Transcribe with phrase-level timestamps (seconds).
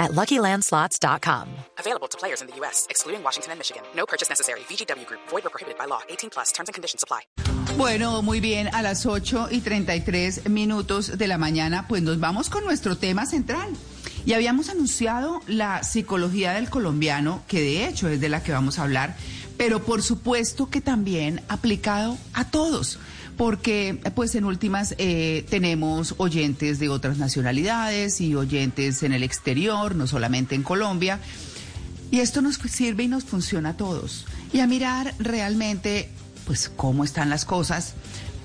[0.00, 1.46] at LuckyLandSlots.com.
[1.78, 3.82] Available to players in the U.S., excluding Washington and Michigan.
[3.94, 4.60] No purchase necessary.
[4.60, 5.20] VGW Group.
[5.28, 6.00] Void or prohibited by law.
[6.08, 6.50] 18 plus.
[6.52, 7.20] Terms and conditions apply.
[7.76, 12.50] Bueno, muy bien, a las 8 y 33 minutos de la mañana, pues nos vamos
[12.50, 13.68] con nuestro tema central.
[14.26, 18.78] Y habíamos anunciado la psicología del colombiano, que de hecho es de la que vamos
[18.78, 19.16] a hablar,
[19.56, 22.98] pero por supuesto que también aplicado a todos
[23.40, 29.96] porque pues en últimas eh, tenemos oyentes de otras nacionalidades y oyentes en el exterior,
[29.96, 31.20] no solamente en Colombia,
[32.10, 34.26] y esto nos sirve y nos funciona a todos.
[34.52, 36.10] Y a mirar realmente
[36.46, 37.94] pues cómo están las cosas,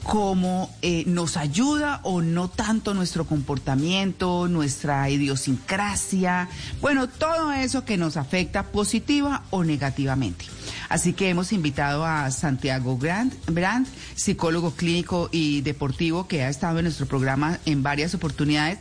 [0.06, 6.48] cómo eh, nos ayuda o no tanto nuestro comportamiento, nuestra idiosincrasia,
[6.80, 10.46] bueno, todo eso que nos afecta positiva o negativamente.
[10.90, 16.86] Así que hemos invitado a Santiago Brandt, psicólogo clínico y deportivo que ha estado en
[16.86, 18.78] nuestro programa en varias oportunidades,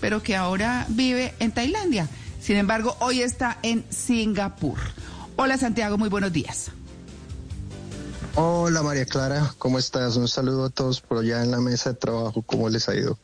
[0.00, 2.08] pero que ahora vive en Tailandia.
[2.40, 4.78] Sin embargo, hoy está en Singapur.
[5.36, 6.72] Hola Santiago, muy buenos días.
[8.34, 10.16] Hola María Clara, ¿cómo estás?
[10.16, 13.18] Un saludo a todos por allá en la mesa de trabajo, ¿cómo les ha ido?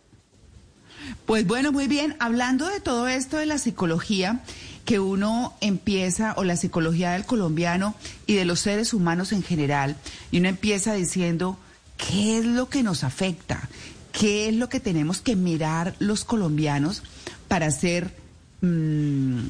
[1.25, 2.15] Pues bueno, muy bien.
[2.20, 4.42] Hablando de todo esto de la psicología,
[4.84, 7.95] que uno empieza, o la psicología del colombiano
[8.27, 9.97] y de los seres humanos en general,
[10.31, 11.59] y uno empieza diciendo,
[11.97, 13.67] ¿qué es lo que nos afecta?
[14.12, 17.03] ¿Qué es lo que tenemos que mirar los colombianos
[17.48, 18.15] para hacer,
[18.61, 19.47] mm,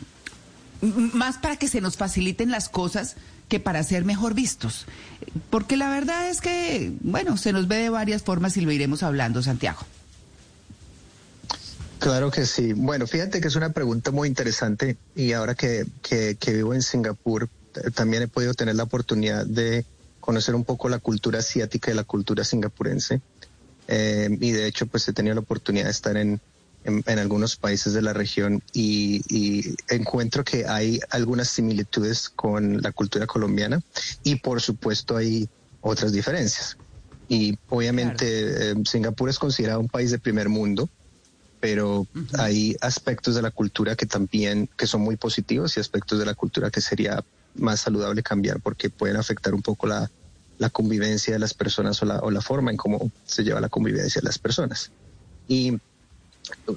[1.14, 3.16] más para que se nos faciliten las cosas
[3.48, 4.86] que para ser mejor vistos?
[5.50, 9.02] Porque la verdad es que, bueno, se nos ve de varias formas y lo iremos
[9.02, 9.80] hablando, Santiago.
[11.98, 12.72] Claro que sí.
[12.74, 17.48] Bueno, fíjate que es una pregunta muy interesante y ahora que, que, vivo en Singapur,
[17.74, 19.84] eh, también he podido tener la oportunidad de
[20.20, 23.20] conocer un poco la cultura asiática y la cultura singapurense.
[23.88, 26.40] Eh, y de hecho, pues he tenido la oportunidad de estar en,
[26.84, 32.92] en, algunos países de la región y, y, encuentro que hay algunas similitudes con la
[32.92, 33.82] cultura colombiana
[34.22, 35.48] y por supuesto hay
[35.80, 36.76] otras diferencias.
[37.28, 40.88] Y obviamente eh, Singapur es considerado un país de primer mundo
[41.60, 42.06] pero
[42.38, 46.34] hay aspectos de la cultura que también que son muy positivos y aspectos de la
[46.34, 47.24] cultura que sería
[47.54, 50.10] más saludable cambiar porque pueden afectar un poco la,
[50.58, 53.68] la convivencia de las personas o la, o la forma en cómo se lleva la
[53.68, 54.90] convivencia de las personas.
[55.48, 55.78] Y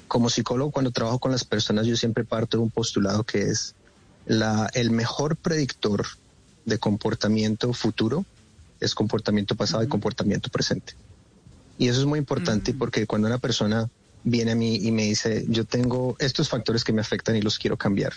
[0.08, 3.74] como psicólogo, cuando trabajo con las personas, yo siempre parto de un postulado que es
[4.26, 6.06] la, el mejor predictor
[6.64, 8.24] de comportamiento futuro
[8.80, 10.94] es comportamiento pasado y comportamiento presente.
[11.78, 13.88] Y eso es muy importante porque cuando una persona
[14.24, 17.58] viene a mí y me dice, yo tengo estos factores que me afectan y los
[17.58, 18.12] quiero cambiar.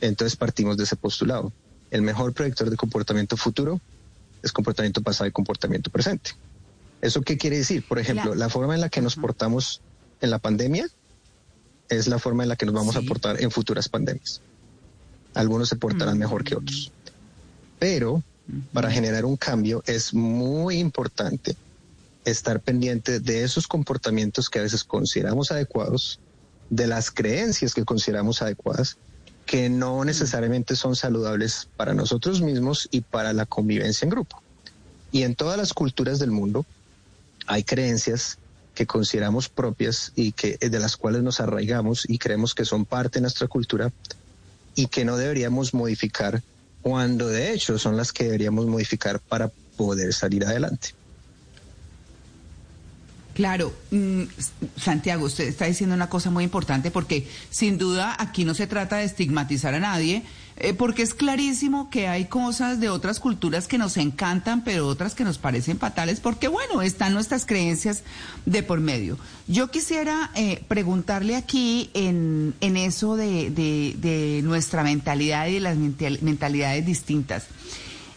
[0.00, 1.52] Entonces partimos de ese postulado.
[1.90, 3.80] El mejor predictor de comportamiento futuro
[4.42, 6.32] es comportamiento pasado y comportamiento presente.
[7.00, 7.84] ¿Eso qué quiere decir?
[7.86, 9.80] Por ejemplo, la, forma en la que nos portamos
[10.20, 10.88] en la pandemia
[11.88, 14.40] es la forma en la que nos vamos a portar en futuras pandemias.
[15.34, 16.92] Algunos se portarán mejor que otros.
[17.78, 18.22] Pero
[18.72, 21.56] para generar un cambio es muy importante
[22.24, 26.18] estar pendiente de esos comportamientos que a veces consideramos adecuados,
[26.70, 28.98] de las creencias que consideramos adecuadas,
[29.46, 34.42] que no necesariamente son saludables para nosotros mismos y para la convivencia en grupo.
[35.10, 36.66] Y en todas las culturas del mundo
[37.46, 38.38] hay creencias
[38.78, 43.18] que consideramos propias y que de las cuales nos arraigamos y creemos que son parte
[43.18, 43.90] de nuestra cultura
[44.76, 46.40] y que no deberíamos modificar
[46.80, 50.90] cuando de hecho son las que deberíamos modificar para poder salir adelante.
[53.38, 54.22] Claro, mm,
[54.76, 58.96] Santiago, usted está diciendo una cosa muy importante porque sin duda aquí no se trata
[58.96, 60.24] de estigmatizar a nadie,
[60.56, 65.14] eh, porque es clarísimo que hay cosas de otras culturas que nos encantan, pero otras
[65.14, 68.02] que nos parecen fatales, porque bueno, están nuestras creencias
[68.44, 69.20] de por medio.
[69.46, 75.76] Yo quisiera eh, preguntarle aquí en, en eso de, de, nuestra mentalidad y de las
[75.76, 77.44] mentalidades distintas,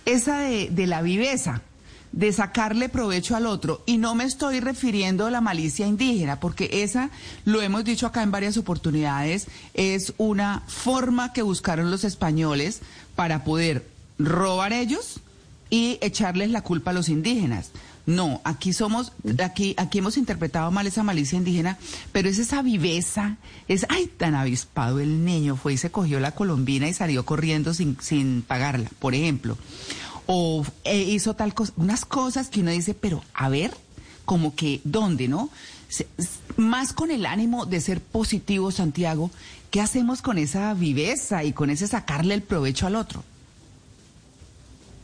[0.07, 1.61] esa de, de la viveza
[2.11, 3.83] de sacarle provecho al otro.
[3.85, 7.09] Y no me estoy refiriendo a la malicia indígena, porque esa,
[7.45, 12.81] lo hemos dicho acá en varias oportunidades, es una forma que buscaron los españoles
[13.15, 13.87] para poder
[14.19, 15.19] robar ellos
[15.69, 17.71] y echarles la culpa a los indígenas.
[18.07, 21.77] No, aquí somos, aquí, aquí hemos interpretado mal esa malicia indígena,
[22.11, 23.37] pero es esa viveza,
[23.67, 27.75] es, ay, tan avispado el niño, fue y se cogió la colombina y salió corriendo
[27.75, 29.55] sin, sin pagarla, por ejemplo
[30.33, 33.71] o eh, hizo tal cosa, unas cosas que uno dice, pero a ver,
[34.23, 35.49] como que, ¿dónde, no?
[36.55, 39.29] más con el ánimo de ser positivo, Santiago,
[39.71, 43.25] ¿qué hacemos con esa viveza y con ese sacarle el provecho al otro?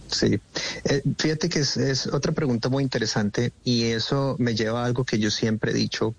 [0.10, 0.40] Sí,
[0.86, 5.20] eh, fíjate que es, otra pregunta muy interesante y eso me lleva a algo que
[5.20, 6.16] yo siempre he dicho.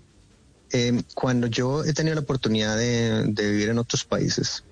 [0.71, 4.63] Em, cuando yo he tenido la oportunidad de, vivir en otros países,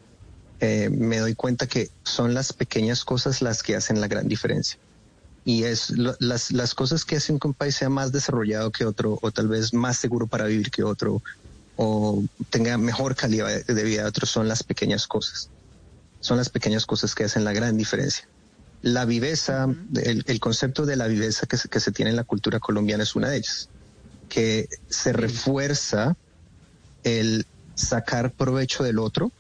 [0.60, 4.80] eh, me doy cuenta que son las pequeñas cosas las que hacen la gran diferencia
[5.48, 9.18] y es las, las cosas que hacen que un país sea más desarrollado que otro
[9.22, 11.22] o tal vez más seguro para vivir que otro
[11.78, 15.50] o tenga mejor calidad de vida que otro son las pequeñas cosas.
[16.20, 18.28] Son las pequeñas cosas que hacen la gran diferencia.
[18.82, 22.60] La viveza, el, concepto de la viveza que se, que se tiene en la cultura
[22.60, 23.70] colombiana es una de ellas,
[24.28, 26.18] que se refuerza
[27.04, 27.46] el
[27.76, 29.32] sacar provecho del otro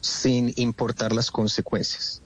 [0.00, 2.22] sin importar las consecuencias.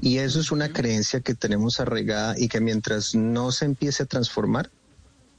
[0.00, 4.06] Y eso es una creencia que tenemos arraigada y que mientras no se empiece a
[4.06, 4.70] transformar,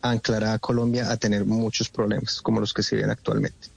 [0.02, 3.70] anclará a Colombia a tener muchos problemas como los que se ven actualmente.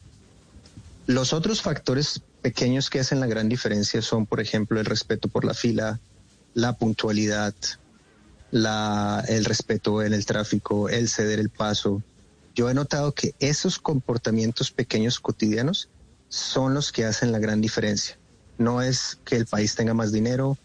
[1.07, 5.45] Los otros factores pequeños que hacen la gran diferencia son, por ejemplo, el respeto por
[5.45, 6.01] la fila,
[6.55, 7.55] la puntualidad,
[8.51, 12.03] la, el respeto en el tráfico, el ceder el paso.
[12.55, 15.89] Yo he notado que esos comportamientos pequeños cotidianos
[16.31, 18.17] son los que hacen la gran diferencia.
[18.57, 20.57] No es que el país tenga más dinero,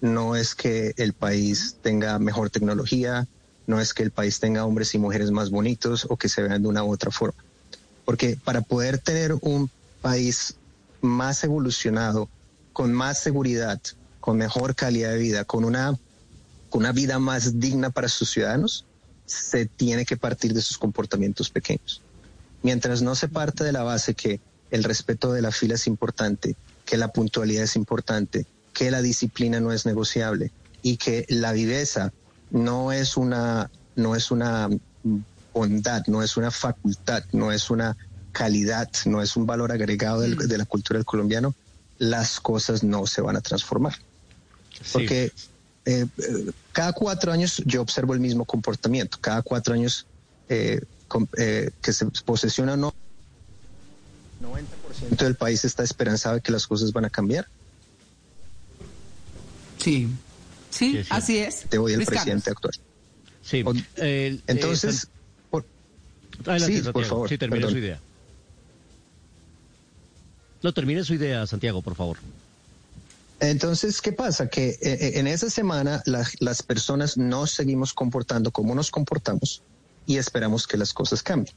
[0.00, 3.26] no es que el país tenga mejor tecnología,
[3.66, 6.62] no es que el país tenga hombres y mujeres más bonitos o que se vean
[6.62, 7.42] de una u otra forma.
[8.04, 9.68] Porque para poder tener un
[10.00, 10.54] país
[11.02, 12.28] más evolucionado,
[12.72, 13.80] con más seguridad,
[14.20, 15.98] con mejor calidad de vida, con una,
[16.68, 18.86] con una vida más digna para sus ciudadanos,
[19.26, 22.00] se tiene que partir de sus comportamientos pequeños.
[22.62, 26.56] Mientras no se parte de la base que el respeto de la fila es importante,
[26.84, 30.50] que la puntualidad es importante, que la disciplina no es negociable
[30.82, 32.12] y que la viveza
[32.50, 34.68] no es una, no es una
[35.52, 37.96] bondad, no es una facultad, no es una
[38.32, 40.36] calidad, no es un valor agregado mm.
[40.36, 41.54] de la cultura del colombiano,
[41.98, 43.94] las cosas no se van a transformar.
[44.92, 45.32] Porque eh,
[45.84, 46.06] eh,
[46.72, 50.06] cada cuatro años yo observo el mismo comportamiento, cada cuatro años
[50.48, 50.80] eh,
[51.82, 53.09] que se posesiona no 90%
[55.10, 57.46] del país está esperanzado de que las cosas van a cambiar
[59.80, 60.08] Sí,
[60.70, 61.64] sí, así es.
[61.68, 62.74] Te voy al presidente actual.
[63.42, 63.64] Sí.
[63.96, 65.08] Entonces,
[65.50, 65.64] por,
[66.58, 67.28] sí, por favor.
[67.28, 68.00] Sí, termine su idea.
[70.62, 72.18] No, termine su idea, Santiago, por favor.
[73.40, 74.48] Entonces, ¿qué pasa?
[74.48, 79.62] Que eh, eh, en esa semana las personas no seguimos comportando como nos comportamos
[80.06, 81.54] y esperamos que las cosas cambien.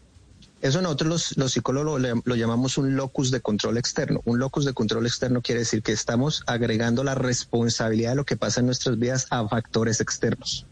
[0.63, 4.21] Eso nosotros los, psicólogos lo, llamamos un locus de control externo.
[4.23, 8.37] Un locus de control externo quiere decir que estamos agregando la responsabilidad de lo que
[8.37, 10.65] pasa en nuestras vidas a factores externos.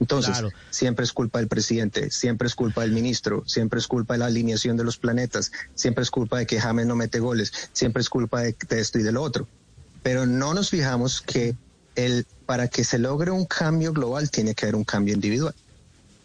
[0.00, 0.36] Entonces,
[0.70, 4.26] siempre es culpa del presidente, siempre es culpa del ministro, siempre es culpa de la
[4.26, 8.08] alineación de los planetas, siempre es culpa de que James no mete goles, siempre es
[8.08, 9.46] culpa de, esto y de lo otro.
[10.02, 11.54] Pero no nos fijamos que
[11.94, 15.54] el, para que se logre un cambio global tiene que haber un cambio individual.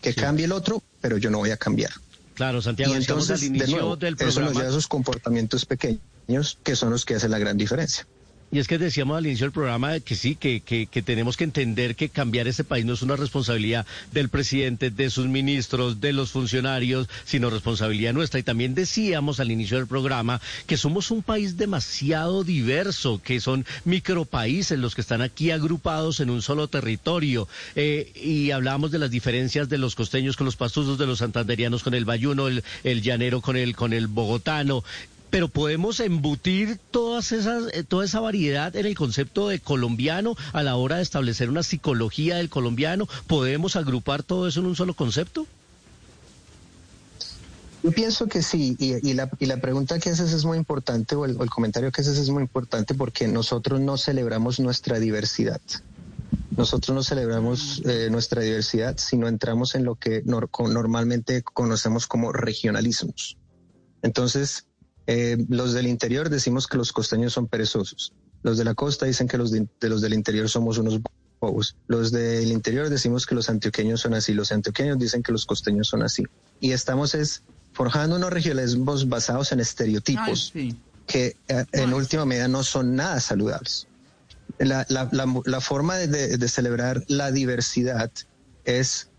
[0.02, 1.92] Que cambie el otro, pero yo no voy a cambiar.
[2.36, 4.30] Claro, Santiago, y entonces, al inicio del programa.
[4.30, 8.06] Eso nos lleva a esos comportamientos pequeños que son los que hacen la gran diferencia.
[8.52, 11.96] Y es que decíamos al inicio del programa que sí, que, que, tenemos que entender
[11.96, 16.32] que cambiar ese país no es una responsabilidad del presidente, de sus ministros, de los
[16.32, 18.40] funcionarios, sino responsabilidad nuestra.
[18.40, 23.66] Y también decíamos al inicio del programa que somos un país demasiado diverso, que son
[23.84, 27.48] micropaíses los que están aquí agrupados en un solo territorio.
[27.76, 31.84] Eh, y hablábamos de las diferencias de los costeños con los pastusos, de los santanderianos
[31.84, 34.84] con el bayuno, el, el llanero con el, con el bogotano
[35.36, 40.64] pero podemos embutir todas esas, eh, toda esa variedad en el concepto de colombiano a
[40.64, 43.06] la hora de establecer una psicología del colombiano.
[43.28, 45.46] ¿Podemos agrupar todo eso en un solo concepto?
[47.84, 49.28] Yo pienso que sí, y, la,
[49.60, 53.28] pregunta que haces es muy importante, o el, comentario que haces es muy importante porque
[53.28, 55.60] nosotros no celebramos nuestra diversidad.
[56.56, 62.32] Nosotros no celebramos eh, nuestra diversidad si no entramos en lo que normalmente conocemos como
[62.32, 63.36] regionalismos.
[64.02, 64.68] Entonces,
[65.08, 68.14] eh, los del interior decimos que los costeños son perezosos.
[68.44, 71.00] Los de la costa dicen que los de, los del interior somos unos
[71.40, 71.76] bobos.
[71.88, 74.34] Los del interior decimos que los antioqueños son así.
[74.34, 76.24] Los antioqueños dicen que los costeños son así.
[76.60, 77.44] Y estamos es
[77.74, 80.54] forjando unos regionalismos basados en estereotipos
[81.08, 83.88] que eh, en última medida no son nada saludables.
[84.58, 88.10] La, forma de celebrar la diversidad
[88.64, 89.10] es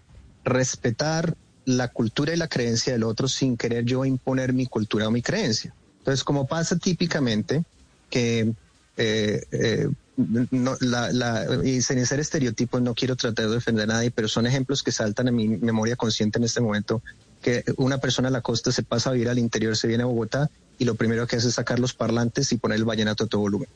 [0.45, 1.37] respetar
[1.67, 5.21] la cultura y la creencia del otro sin querer yo imponer mi cultura o mi
[5.21, 5.75] creencia.
[5.99, 7.65] Entonces, como pasa típicamente
[8.09, 8.53] que
[8.97, 14.11] eh, eh, no, la, y sin ser estereotipos, no quiero tratar de defender a nadie,
[14.13, 17.03] pero son ejemplos que saltan a mi memoria consciente en este momento,
[17.43, 20.07] que una persona a la costa se pasa a vivir al interior, se viene a
[20.07, 23.27] Bogotá y lo primero que hace es sacar los parlantes y poner el vallenato a
[23.27, 23.69] todo volumen.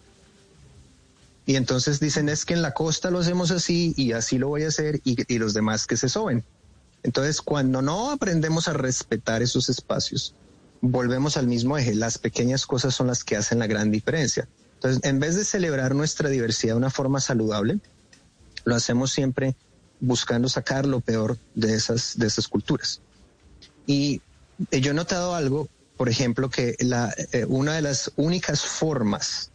[1.44, 4.62] Y entonces dicen es que en la costa lo hacemos así y así lo voy
[4.62, 6.44] a hacer y, y los demás que se soben.
[7.02, 10.34] Entonces cuando no aprendemos a respetar esos espacios,
[10.80, 11.94] volvemos al mismo eje.
[11.94, 14.48] Las pequeñas cosas son las que hacen la gran diferencia.
[14.74, 17.80] Entonces, en vez de celebrar nuestra diversidad de una forma saludable,
[18.64, 19.54] lo hacemos siempre
[20.00, 23.02] buscando sacar lo peor de esas, de esas culturas.
[23.86, 24.22] Y
[24.70, 29.50] eh, yo he notado algo, por ejemplo, que eh, una de las únicas formas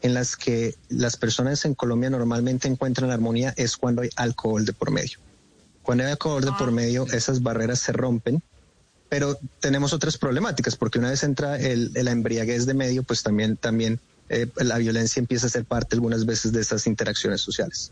[0.00, 4.72] en las que las personas en Colombia normalmente encuentran armonía es cuando hay alcohol de
[4.72, 5.18] por medio.
[5.88, 8.42] Cuando hay alcohol de por medio, esas barreras se rompen
[9.08, 13.56] pero tenemos otras problemáticas, porque una vez entra el, la embriaguez de medio, pues también,
[13.56, 17.90] también eh, la violencia empieza a ser parte algunas veces de esas interacciones sociales.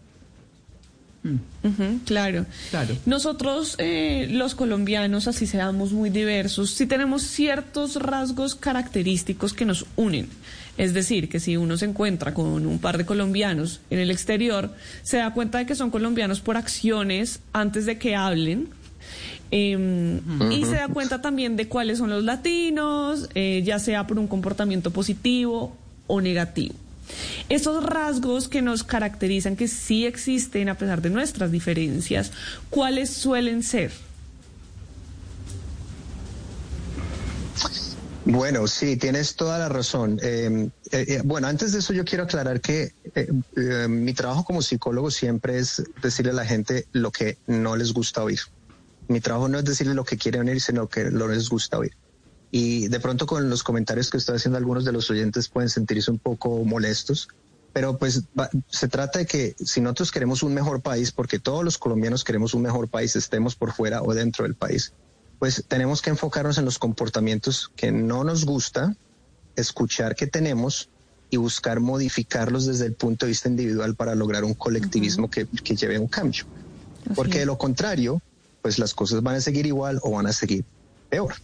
[2.05, 2.45] claro.
[2.71, 2.97] claro.
[3.07, 9.87] Nosotros, eh, los colombianos, así seamos muy diversos, sí tenemos ciertos rasgos característicos que nos
[9.97, 10.29] unen.
[10.79, 14.75] Es decir, que si uno se encuentra con un par de colombianos en el exterior,
[15.03, 18.69] se da cuenta de que son colombianos por acciones antes de que hablen
[19.51, 24.19] Em, y se da cuenta también de cuáles son los latinos, eh, ya sea por
[24.19, 25.77] un comportamiento positivo
[26.09, 26.75] o negativo.
[27.49, 32.33] Esos rasgos que nos caracterizan, que sí existen a pesar de nuestras diferencias,
[32.71, 33.93] ¿cuáles suelen ser?
[38.27, 40.19] Bueno, sí, tienes toda la razón.
[40.21, 42.93] Em, eh, eh, bueno, antes de eso yo quiero aclarar que
[43.89, 48.23] mi trabajo como psicólogo siempre es decirle a la gente lo que no les gusta
[48.23, 48.41] oír
[49.09, 51.93] mi trabajo no es decirle lo que quieren oír, sino que lo les gusta oír.
[52.51, 56.11] Y de pronto con los comentarios que estoy haciendo algunos de los oyentes pueden sentirse
[56.11, 57.29] un poco molestos,
[57.73, 58.23] pero pues
[58.69, 62.55] se trata de que si nosotros queremos un mejor país, porque todos los colombianos queremos
[62.55, 64.93] un mejor país, estemos por fuera o dentro del país,
[65.39, 68.97] pues tenemos que enfocarnos en los comportamientos que no nos gusta,
[69.57, 70.89] escuchar que tenemos
[71.31, 75.75] y buscar modificarlos desde el punto de vista individual para lograr un colectivismo que, que,
[75.75, 76.45] lleve un cambio.
[77.15, 78.23] Porque de lo contrario,
[78.63, 80.65] pues las cosas van a seguir igual o van a seguir
[81.09, 81.35] peor.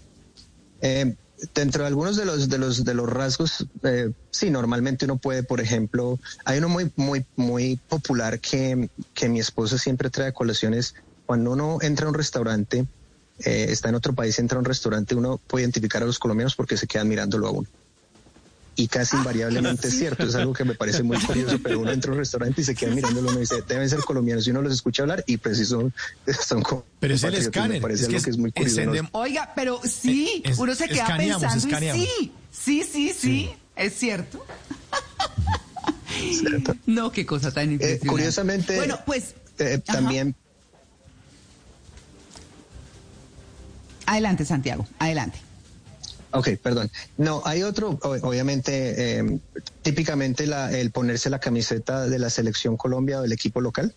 [0.81, 1.15] Eh,
[1.55, 5.43] dentro de algunos de los de los de los rasgos, eh, sí, normalmente uno puede,
[5.43, 10.33] por ejemplo, hay uno muy muy muy popular que, que mi esposa siempre trae a
[10.33, 10.95] colaciones.
[11.27, 12.87] Cuando uno entra a un restaurante,
[13.41, 16.55] eh, está en otro país, entra a un restaurante, uno puede identificar a los colombianos
[16.55, 17.69] porque se quedan mirándolo a uno
[18.75, 22.11] y casi invariablemente es cierto, es algo que me parece muy curioso, pero uno entra
[22.11, 24.73] a un restaurante y se queda mirándolo y dice, deben ser colombianos y uno los
[24.73, 25.93] escucha hablar y preciso
[26.47, 26.85] son como...
[26.99, 27.73] Pero es el escáner.
[27.73, 29.09] Me parece algo que es muy curioso.
[29.13, 34.45] Oiga, pero sí, eh, uno se queda pensando y sí, sí, sí, sí, es cierto.
[36.87, 38.07] No, qué cosa tan eh, impresionante.
[38.07, 40.35] curiosamente, bueno, pues eh, también...
[44.13, 45.39] Adelante, Santiago, adelante.
[46.33, 46.91] Ok, perdón.
[47.17, 49.39] No, hay otro, obviamente, eh,
[49.81, 53.95] típicamente la, el ponerse la camiseta de la selección Colombia o del equipo local.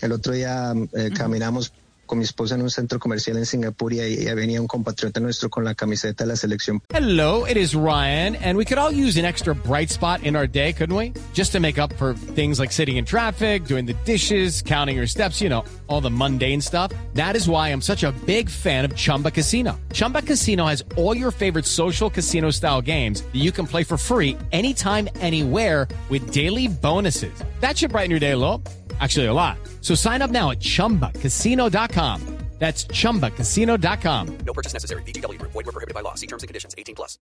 [0.00, 1.74] El otro día eh, caminamos
[2.10, 5.48] con mi esposa en un centro comercial en Singapur y ahí venía un compatriota nuestro
[5.48, 6.80] con la camiseta de la selección.
[6.92, 10.48] Hello, it is Ryan, and we could all use an extra bright spot in our
[10.48, 11.12] day, couldn't we?
[11.34, 15.06] Just to make up for things like sitting in traffic, doing the dishes, counting your
[15.06, 16.90] steps, you know, all the mundane stuff.
[17.14, 19.78] That is why I'm such a big fan of Chumba Casino.
[19.92, 23.96] Chumba Casino has all your favorite social casino style games that you can play for
[23.96, 27.32] free anytime, anywhere with daily bonuses.
[27.60, 28.60] That should brighten your day a little.
[29.00, 29.56] Actually, a lot.
[29.80, 32.40] So sign up now at chumbacasino.com.
[32.60, 34.38] That's chumbacasino.com.
[34.44, 35.02] No purchase necessary.
[35.02, 35.40] BGW.
[35.40, 36.14] Void were prohibited by law.
[36.14, 37.18] See terms and conditions 18 plus.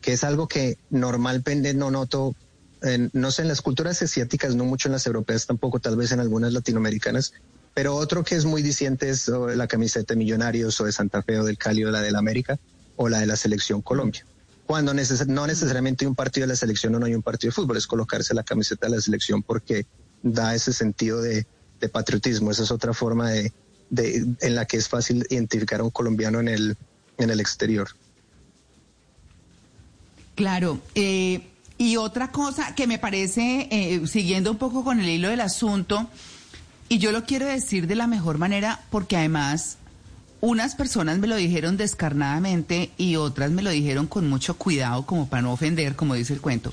[0.00, 2.34] Que es algo que normalmente no noto,
[2.82, 6.12] en, no sé, en las culturas asiáticas, no mucho en las europeas tampoco, tal vez
[6.12, 7.32] en algunas latinoamericanas.
[7.74, 11.38] Pero otro que es muy diciente es la camiseta de Millonarios o de Santa Fe
[11.38, 12.58] o del Cali o la del América
[12.96, 14.24] o la de la Selección Colombia.
[14.66, 17.50] Cuando neces no necesariamente hay un partido de la selección o no hay un partido
[17.50, 19.86] de fútbol, es colocarse la camiseta de la selección porque
[20.22, 21.46] da ese sentido de,
[21.92, 22.50] patriotismo.
[22.50, 23.52] Esa es otra forma de,
[24.40, 26.76] en la que es fácil identificar a un colombiano en el,
[27.18, 27.88] en el exterior.
[30.34, 30.80] Claro.
[30.94, 31.48] Eh,
[31.78, 36.08] y otra cosa que me parece, eh, siguiendo un poco con el hilo del asunto,
[36.88, 39.76] y yo lo quiero decir de la mejor manera porque además
[40.40, 45.28] unas personas me lo dijeron descarnadamente y otras me lo dijeron con mucho cuidado como
[45.28, 46.72] para no ofender, como dice el cuento.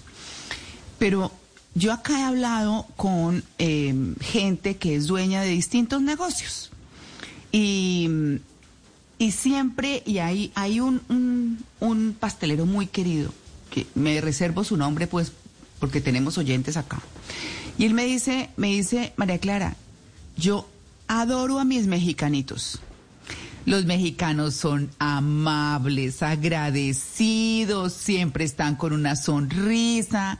[1.00, 1.32] Pero
[1.75, 6.72] yo acá he hablado con em, gente que es dueña de distintos negocios
[7.51, 8.10] y,
[9.20, 11.01] y siempre, y hay, hay un,
[11.79, 13.32] un, pastelero muy querido,
[13.70, 15.34] que me reservo su nombre pues
[15.79, 17.01] porque tenemos oyentes acá.
[17.77, 19.75] Y él me dice, me dice, María Clara,
[20.38, 20.67] yo
[21.08, 22.79] adoro a mis mexicanitos.
[23.65, 30.39] Los mexicanos son amables, agradecidos, siempre están con una sonrisa,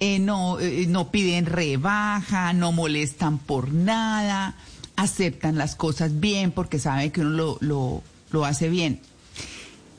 [0.00, 4.56] eh, no, eh, no piden rebaja, no molestan por nada,
[4.96, 9.00] aceptan las cosas bien porque saben que uno lo, lo, hace bien.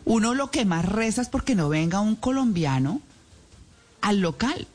[0.05, 3.01] Uno lo que más reza es porque no venga un colombiano
[4.01, 4.67] al local.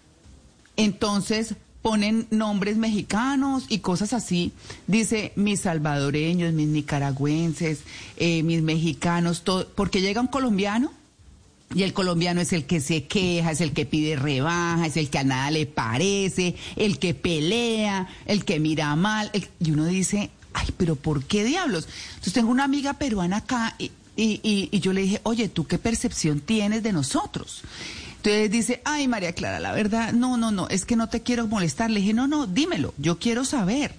[0.76, 4.52] Entonces, ponen nombres mexicanos y cosas así.
[4.86, 7.80] Dice mis salvadoreños, mis nicaragüenses,
[8.16, 10.92] eh, mis mexicanos, todo, porque llega un colombiano
[11.74, 15.10] y el colombiano es el que se queja, es el que pide rebaja, es el
[15.10, 19.30] que a nada le parece, el que pelea, el que mira mal.
[19.60, 21.88] y uno dice, ay, pero ¿por qué diablos?
[22.10, 25.78] Entonces tengo una amiga peruana acá y, y, y yo le dije, oye, ¿tú qué
[25.78, 27.62] percepción tienes de nosotros?
[28.22, 31.48] Entonces dice, ay María Clara, la verdad, no, no, no, es que no te quiero
[31.48, 31.90] molestar.
[31.90, 33.94] Le dije, no, no, dímelo, yo quiero saber.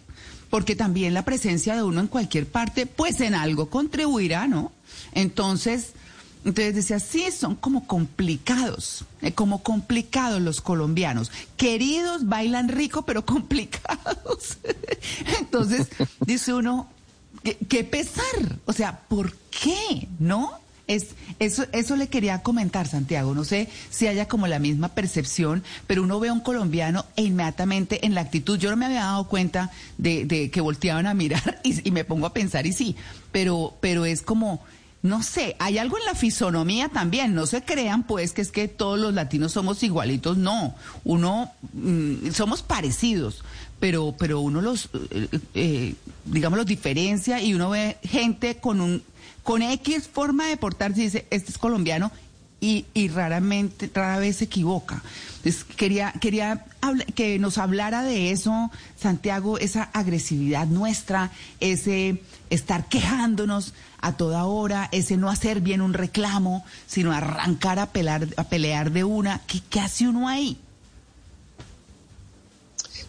[0.49, 4.71] Porque también la presencia de uno en cualquier parte, pues en algo contribuirá, ¿no?
[5.11, 5.93] Entonces,
[6.45, 11.31] entonces decía, sí, son como complicados, eh, como complicados los colombianos.
[11.55, 14.57] Queridos, bailan rico, pero complicados.
[15.39, 15.87] Entonces,
[16.25, 16.89] dice uno,
[17.69, 18.59] qué pesar.
[18.65, 20.07] O sea, ¿por qué?
[20.19, 20.63] ¿No?
[20.85, 23.33] Es, eso, eso le quería comentar, Santiago.
[23.33, 27.23] No sé si haya como la misma percepción, pero uno ve a un colombiano e
[27.23, 31.61] inmediatamente en la actitud, yo no me había dado cuenta de, que volteaban a mirar
[31.63, 32.97] y, me pongo a pensar y sí,
[33.31, 34.61] pero, pero es como,
[35.03, 37.35] no sé, hay algo en la fisonomía también.
[37.35, 40.75] No se crean pues que es que todos los latinos somos igualitos, no.
[41.03, 43.43] Uno, mm, somos parecidos,
[43.81, 49.03] pero, pero uno los, eh, eh, digamos, los diferencia y uno ve gente con un
[49.43, 52.13] con X forma de portarse dice, este es colombiano
[52.63, 55.03] y, y raramente, rara vez se equivoca.
[55.75, 56.65] Quería, quería
[57.13, 64.87] que nos hablara de eso, Santiago, esa agresividad nuestra, ese estar quejándonos a toda hora,
[64.93, 69.41] ese no hacer bien un reclamo, sino arrancar a pelear, a pelear de una.
[69.45, 70.57] ¿Qué, qué hace uno ahí?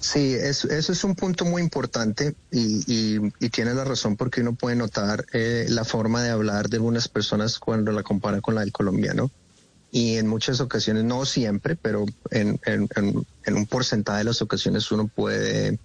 [0.01, 4.75] Sí, eso, es un punto muy importante y, y, tiene la razón porque uno puede
[4.75, 8.73] notar eh, la forma de hablar de algunas personas cuando la compara con la del
[8.73, 9.31] colombiano.
[9.95, 12.59] Y en muchas ocasiones, no siempre, pero en,
[13.47, 15.79] un porcentaje de las ocasiones uno puede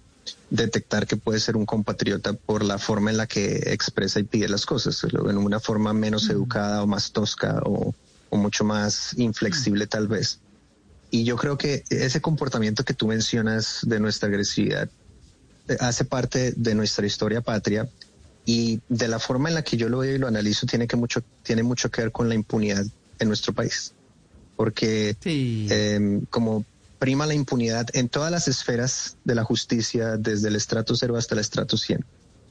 [0.50, 4.48] detectar que puede ser un compatriota por la forma en la que expresa y pide
[4.48, 7.94] las cosas, en una forma menos educada o más tosca o,
[8.30, 10.40] o mucho más inflexible tal vez.
[11.12, 14.90] Y yo creo que ese comportamiento que tú mencionas de nuestra agresividad
[15.68, 17.88] eh, hace parte de nuestra historia patria
[18.44, 20.96] y de la forma en la que yo lo veo y lo analizo tiene que
[20.96, 22.84] mucho tiene mucho que ver con la impunidad
[23.20, 23.92] en nuestro país
[24.60, 26.66] porque em, como
[26.98, 31.34] prima la impunidad en todas las esferas de la justicia desde el estrato cero hasta
[31.34, 32.04] el estrato 100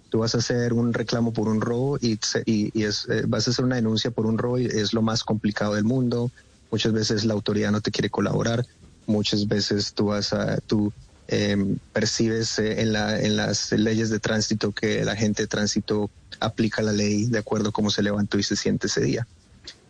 [0.09, 3.51] tú vas a hacer un reclamo por un robo y, y, es, eh, vas a
[3.51, 6.31] hacer una denuncia por un robo y es lo más complicado del mundo.
[6.71, 8.65] Muchas veces la autoridad no te quiere colaborar,
[9.05, 10.91] muchas veces tú vas a, tú
[11.27, 16.09] em, percibes eh, en, la, en las leyes de tránsito que la gente de tránsito
[16.39, 19.27] aplica la ley de acuerdo a cómo se levantó y se siente ese día.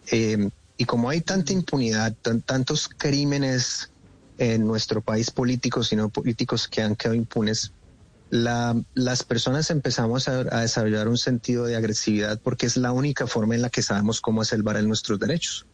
[0.07, 2.15] Em, y como hay tanta impunidad,
[2.45, 3.91] tantos crímenes
[4.37, 7.73] en nuestro país políticos y no políticos que han quedado impunes,
[8.29, 13.27] la, las personas empezamos a, a, desarrollar un sentido de agresividad porque es la única
[13.27, 15.65] forma en la que sabemos cómo salvar nuestros derechos.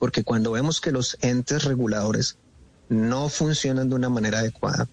[0.00, 2.36] Porque cuando vemos que los entes reguladores
[2.88, 4.88] no funcionan de una manera adecuada,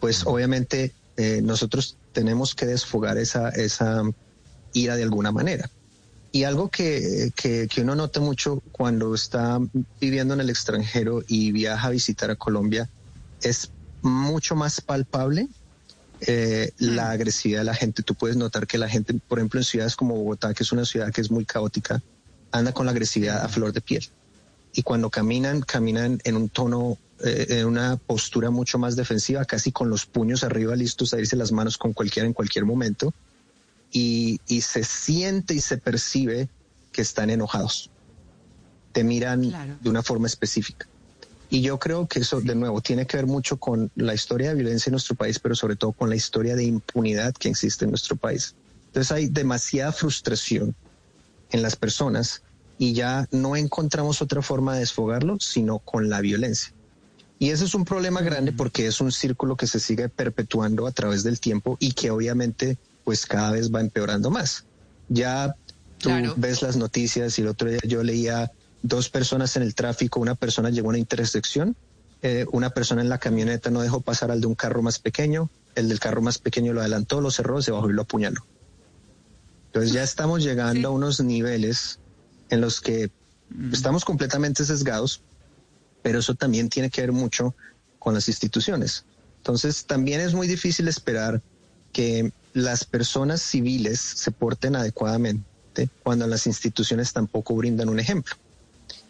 [0.00, 4.02] pues obviamente eh, nosotros tenemos que desfogar esa, esa
[4.72, 5.70] ira de alguna manera.
[6.30, 9.58] Y algo que, que, uno nota mucho cuando está
[10.00, 12.88] viviendo en el extranjero y viaja a visitar a Colombia
[13.40, 13.70] es
[14.02, 15.48] mucho más palpable
[16.20, 17.10] eh, la mm.
[17.10, 18.02] agresividad de la gente.
[18.02, 20.84] Tú puedes notar que la gente, por ejemplo, en ciudades como Bogotá, que es una
[20.84, 22.02] ciudad que es muy caótica,
[22.52, 24.06] anda con la agresividad a flor de piel
[24.72, 29.72] y cuando caminan, caminan en un tono, eh, en una postura mucho más defensiva, casi
[29.72, 33.12] con los puños arriba listos a irse las manos con cualquiera en cualquier momento.
[33.90, 36.48] Y, y se siente y se percibe
[36.92, 37.90] que están enojados.
[38.92, 40.86] Te miran de una forma específica.
[41.50, 44.56] Y yo creo que eso, de nuevo, tiene que ver mucho con la historia de
[44.56, 47.90] violencia en nuestro país, pero sobre todo con la historia de impunidad que existe en
[47.90, 48.54] nuestro país.
[48.88, 50.74] Entonces hay demasiada frustración
[51.50, 52.42] en las personas
[52.78, 56.72] y ya no encontramos otra forma de desfogarlo sino con la violencia.
[57.38, 60.92] Y ese es un problema grande porque es un círculo que se sigue perpetuando a
[60.92, 64.66] través del tiempo y que obviamente pues cada vez va empeorando más.
[65.08, 65.54] Ya
[65.96, 70.20] tú ves las noticias y el otro día yo leía dos personas en el tráfico,
[70.20, 71.74] una persona llegó a una intersección
[72.20, 75.50] eh, una persona en la camioneta no dejó pasar al de un carro más pequeño,
[75.76, 78.44] el del carro más pequeño lo adelantó, lo cerró, se bajó y lo apuñaló.
[79.66, 82.00] Entonces ya estamos llegando a unos niveles
[82.50, 83.10] en los que
[83.72, 85.22] estamos completamente sesgados,
[86.02, 87.54] pero eso también tiene que ver mucho
[88.00, 89.04] con las instituciones.
[89.36, 91.40] Entonces también es muy difícil esperar
[91.92, 98.34] que las personas civiles se porten adecuadamente cuando las instituciones tampoco brindan un ejemplo.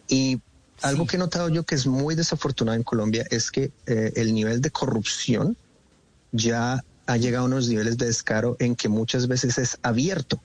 [0.07, 0.39] Y
[0.81, 4.33] algo que he notado yo que es muy desafortunado en Colombia es que eh, el
[4.33, 5.57] nivel de corrupción
[6.31, 10.39] ya ha llegado a unos niveles de descaro en que muchas veces es abierto.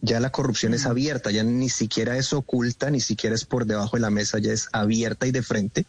[0.00, 3.96] Ya la corrupción es abierta, ya ni siquiera es oculta, ni siquiera es por debajo
[3.96, 5.86] de la mesa, ya es abierta y de frente.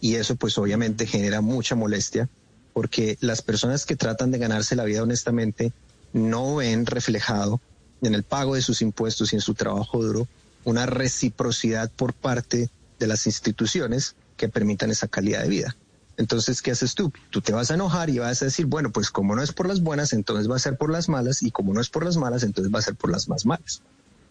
[0.00, 2.28] Y eso pues obviamente genera mucha molestia
[2.76, 5.72] porque las personas que tratan de ganarse la vida honestamente
[6.12, 7.58] no ven reflejado
[8.02, 10.28] en el pago de sus impuestos y en su trabajo duro
[10.64, 15.76] una reciprocidad por parte de las instituciones que permitan esa calidad de vida.
[16.18, 17.10] Entonces, ¿qué haces tú?
[17.30, 19.66] Tú te vas a enojar y vas a decir, bueno, pues como no es por
[19.66, 22.18] las buenas, entonces va a ser por las malas, y como no es por las
[22.18, 23.80] malas, entonces va a ser por las más malas.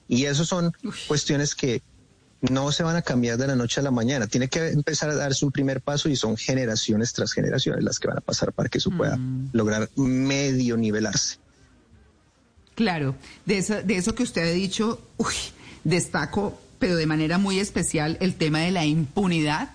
[0.07, 0.71] Y eso son
[1.07, 1.81] cuestiones que
[2.49, 4.27] no se van a cambiar de la noche a la mañana.
[4.27, 8.07] Tiene que empezar a darse un primer paso y son generaciones tras generaciones las que
[8.07, 9.49] van a pasar para que eso pueda mm.
[9.53, 11.37] lograr medio nivelarse.
[12.75, 15.33] Claro, de eso, de eso que usted ha dicho, uy,
[15.83, 19.69] destaco, pero de manera muy especial, el tema de la impunidad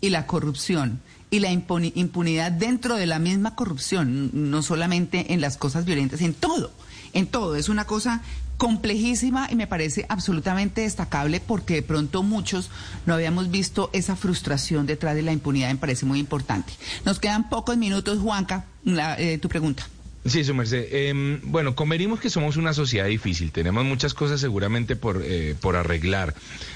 [0.00, 1.00] y la corrupción.
[1.30, 6.32] Y la impunidad dentro de la misma corrupción, no solamente en las cosas violentas, en
[6.32, 6.72] todo,
[7.12, 7.54] en todo.
[7.54, 8.22] Es una cosa
[8.58, 12.70] complejísima y me parece absolutamente destacable porque de pronto muchos
[13.06, 16.72] no habíamos visto esa frustración detrás de la impunidad, me parece muy importante.
[17.04, 19.86] Nos quedan pocos minutos, Juanca, eh, tu pregunta.
[20.28, 20.88] Sí, su merced.
[20.90, 23.50] Em, bueno, convenimos que somos una sociedad difícil.
[23.50, 26.34] Tenemos muchas cosas seguramente por, eh, por arreglar.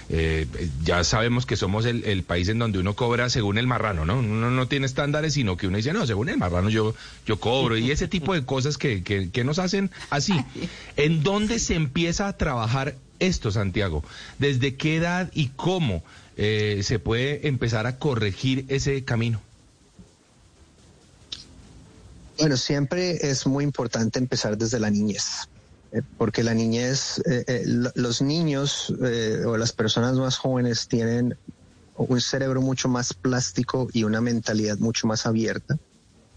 [0.08, 0.46] Eh,
[0.84, 4.18] ya sabemos que somos el, país en donde uno cobra según el marrano, ¿no?
[4.18, 6.94] Uno no tiene estándares, sino que uno dice, no, según el marrano yo,
[7.26, 7.76] yo cobro.
[7.76, 10.34] Y ese tipo de cosas que, que, nos hacen así.
[10.96, 14.04] ¿En dónde se empieza a trabajar esto, Santiago?
[14.38, 16.04] ¿Desde qué edad y cómo
[16.36, 19.40] eh, se puede empezar a corregir ese camino?
[22.42, 25.48] Bueno, siempre es muy importante empezar desde la niñez,
[25.92, 27.62] eh, porque la niñez, eh, eh,
[27.94, 28.92] los niños
[29.46, 31.36] o las personas más jóvenes tienen
[31.94, 35.76] un cerebro mucho más plástico y una mentalidad mucho más abierta.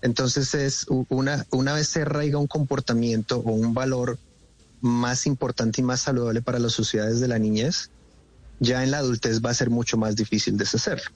[0.03, 4.19] Entonces es una, una vez se arraiga un comportamiento o un valor
[4.81, 7.89] más importante y más saludable para las sociedades de la niñez,
[8.59, 11.09] ya en la adultez va a ser mucho más difícil deshacerlo.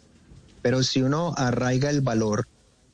[0.64, 2.48] Pero si uno arraiga el valor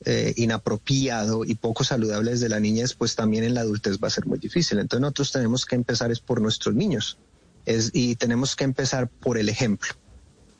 [0.08, 4.12] eh, inapropiado y poco saludable desde la niñez, pues también en la adultez va a
[4.12, 4.78] ser muy difícil.
[4.78, 7.18] Entonces nosotros tenemos que empezar es por nuestros niños
[7.64, 9.92] es, y tenemos que empezar por el ejemplo,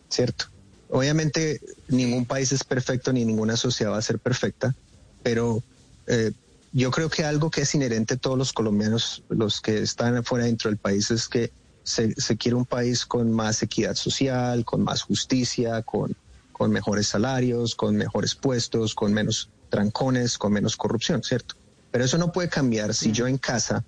[0.08, 0.46] ¿cierto?
[0.90, 4.74] Obviamente ningún país es perfecto ni ninguna sociedad va a ser perfecta,
[5.22, 5.62] pero
[6.08, 6.32] eh,
[6.72, 10.46] yo creo que algo que es inherente a todos los colombianos, los que están fuera
[10.46, 11.52] dentro del país, es que
[11.84, 16.16] se quiere un país con más equidad social, con más justicia, con
[16.56, 21.54] con mejores salarios, con mejores puestos, con menos trancones, con menos corrupción, ¿cierto?
[21.90, 23.84] Pero eso no puede cambiar si yo en casa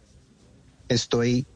[0.86, 1.46] estoy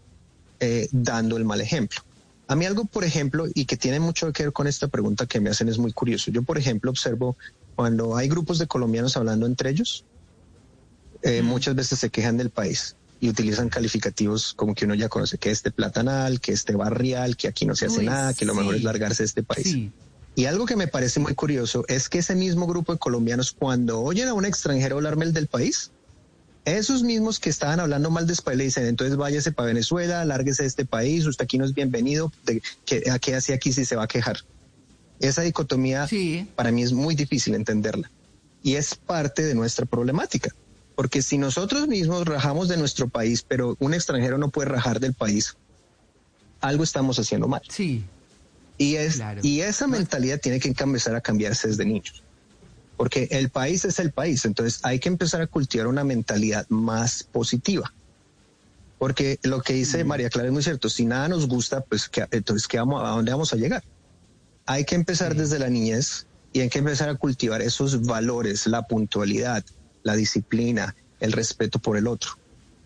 [0.58, 2.00] eh, dando el mal ejemplo.
[2.48, 5.38] A mí algo, por ejemplo, y que tiene mucho que ver con esta pregunta que
[5.38, 6.30] me hacen es muy curioso.
[6.30, 7.36] Yo, por ejemplo, observo
[7.74, 10.06] cuando hay grupos de colombianos hablando entre ellos,
[11.20, 15.36] eh, muchas veces se quejan del país y utilizan calificativos como que uno ya conoce,
[15.36, 18.76] que este platanal, que este barrial, que aquí no se hace nada, que lo mejor
[18.76, 19.92] es largarse de este país.
[20.34, 24.00] Y algo que me parece muy curioso es que ese mismo grupo de colombianos, cuando
[24.00, 25.90] oyen a un extranjero hablar mal del país,
[26.64, 30.62] esos mismos que estaban hablando mal de España le dicen, entonces váyase para Venezuela, lárguese
[30.62, 33.84] de este país, usted aquí no es bienvenido, de, que, ¿a qué hace aquí si
[33.84, 34.38] se va a quejar?
[35.20, 36.08] Esa dicotomía
[36.54, 38.10] para mí es muy difícil entenderla.
[38.62, 40.54] Y es parte de nuestra problemática.
[40.94, 45.14] Porque si nosotros mismos rajamos de nuestro país, pero un extranjero no puede rajar del
[45.14, 45.56] país,
[46.60, 47.62] algo estamos haciendo mal.
[47.68, 48.04] Sí.
[48.82, 52.24] Y, es, y esa mentalidad tiene que empezar a cambiarse desde niños.
[52.96, 57.22] Porque el país es el país, entonces hay que empezar a cultivar una mentalidad más
[57.22, 57.92] positiva.
[58.98, 62.66] Porque lo que dice María Clara es muy cierto, si nada nos gusta, pues entonces
[62.66, 63.84] ¿qué vamos, ¿a dónde vamos a llegar?
[64.66, 68.82] Hay que empezar desde la niñez y hay que empezar a cultivar esos valores, la
[68.82, 69.64] puntualidad,
[70.02, 72.32] la disciplina, el respeto por el otro.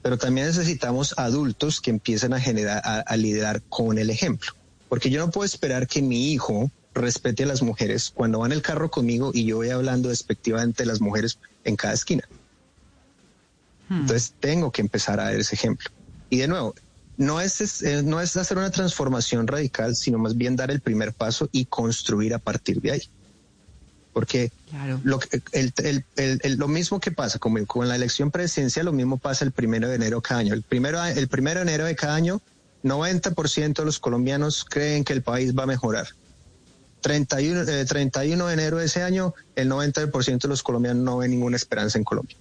[0.03, 4.53] Pero también necesitamos adultos que empiecen a generar, a liderar con el ejemplo.
[4.89, 8.53] Porque yo no puedo esperar que mi hijo respete a las mujeres cuando va en
[8.53, 12.25] el carro conmigo y yo voy hablando despectivamente de las mujeres en cada esquina.
[13.89, 14.01] Hmm.
[14.01, 15.91] Entonces tengo que empezar a dar ese ejemplo.
[16.31, 16.75] Y de nuevo,
[17.17, 21.13] no es, eh, no es hacer una transformación radical, sino más bien dar el primer
[21.13, 23.03] paso y construir a partir de ahí.
[24.13, 24.51] porque
[25.05, 25.21] lo,
[26.57, 29.97] lo mismo que pasa como con la elección presidencial, lo mismo pasa el primero de
[29.97, 30.55] enero cada año.
[30.55, 32.41] El primero, el primero de enero de cada año,
[32.89, 36.09] 90% de los colombianos creen que el país va a mejorar.
[37.01, 41.31] 31, 31 eh, de enero de ese año, el 90% de los colombianos no ven
[41.31, 42.37] ninguna esperanza en Colombia.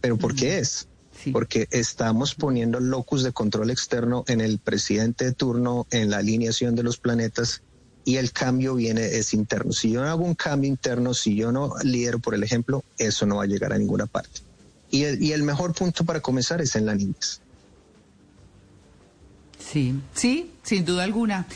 [0.00, 0.88] ¿Pero por qué es?
[1.32, 6.74] Porque estamos poniendo locus de control externo en el presidente de turno, en la alineación
[6.74, 7.62] de los planetas
[8.04, 9.72] y el cambio viene es interno.
[9.72, 13.26] Si yo no hago un cambio interno, si yo no lidero por el ejemplo, eso
[13.26, 14.40] no va a llegar a ninguna parte.
[14.90, 17.40] Y el, y el mejor punto para comenzar es en la niñez.
[19.70, 21.46] Sí, sí, sin duda alguna.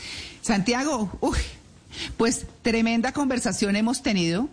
[0.41, 1.11] Santiago,
[2.17, 4.49] pues tremenda conversación hemos tenido.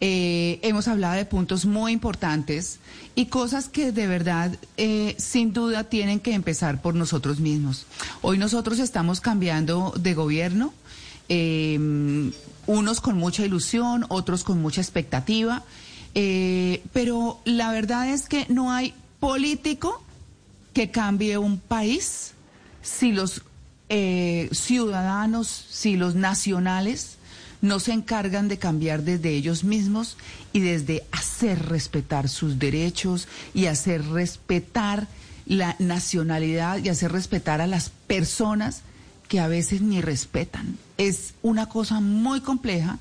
[0.00, 2.80] Eh, hemos hablado de puntos muy importantes
[3.14, 7.86] y cosas que de verdad, eh, sin duda, tienen que empezar por nosotros mismos.
[8.20, 10.74] Hoy nosotros estamos cambiando de gobierno,
[11.30, 11.78] eh,
[12.66, 15.64] unos con mucha ilusión, otros con mucha expectativa,
[16.92, 20.02] pero la verdad es que no hay político
[20.72, 22.32] que cambie un país
[22.86, 23.42] si los
[24.52, 27.16] ciudadanos, si los nacionales,
[27.60, 30.16] no se encargan de cambiar desde ellos mismos
[30.52, 35.08] y desde hacer respetar sus derechos y hacer respetar
[35.46, 38.82] la nacionalidad y hacer respetar a las personas
[39.28, 40.78] que a veces ni respetan.
[40.98, 42.98] Es una cosa muy compleja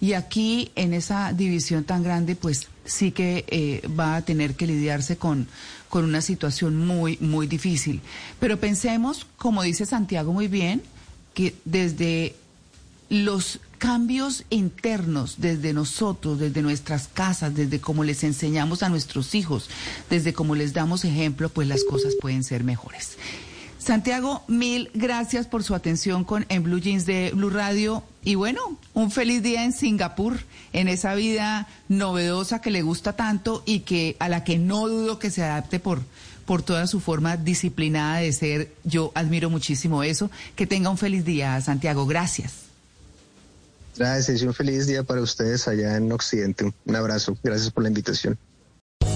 [0.00, 4.66] y aquí en esa división tan grande pues sí que eh, va a tener que
[4.66, 5.48] lidiarse con,
[5.96, 8.02] con una situación muy, muy difícil.
[8.38, 10.82] Pero pensemos, como dice Santiago muy bien,
[11.32, 12.36] que desde
[13.08, 19.70] los cambios internos desde nosotros, desde nuestras casas, desde cómo les enseñamos a nuestros hijos,
[20.10, 23.16] desde cómo les damos ejemplo, pues las cosas pueden ser mejores.
[23.86, 28.80] Santiago, mil gracias por su atención con en Blue Jeans de Blue Radio y bueno,
[28.94, 30.40] un feliz día en Singapur,
[30.72, 35.20] en esa vida novedosa que le gusta tanto y que a la que no dudo
[35.20, 36.00] que se adapte por
[36.46, 38.72] por toda su forma disciplinada de ser.
[38.82, 40.32] Yo admiro muchísimo eso.
[40.56, 42.06] Que tenga un feliz día, Santiago.
[42.06, 42.54] Gracias.
[43.96, 46.72] Gracias y un feliz día para ustedes allá en Occidente.
[46.84, 47.36] Un abrazo.
[47.42, 48.36] Gracias por la invitación.